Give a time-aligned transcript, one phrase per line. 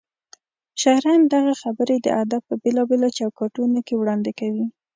[0.81, 4.65] شاعران دغه خبرې د ادب په بېلابېلو چوکاټونو کې وړاندې کوي.